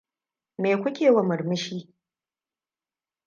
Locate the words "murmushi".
1.27-1.77